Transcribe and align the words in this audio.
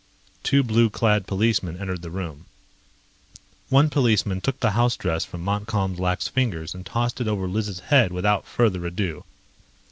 Two 0.41 0.63
blue 0.63 0.89
clad 0.89 1.27
policemen 1.27 1.77
entered 1.77 2.01
the 2.01 2.09
room. 2.09 2.47
One 3.69 3.87
policeman 3.91 4.41
took 4.41 4.59
the 4.59 4.71
house 4.71 4.97
dress 4.97 5.23
from 5.25 5.43
Montcalm's 5.43 5.99
lax 5.99 6.27
fingers 6.27 6.73
and 6.73 6.83
tossed 6.83 7.21
it 7.21 7.27
over 7.27 7.47
Liz' 7.47 7.77
head 7.89 8.11
without 8.11 8.47
further 8.47 8.83
ado. 8.87 9.25